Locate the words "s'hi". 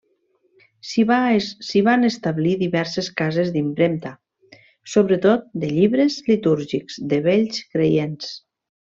0.91-1.81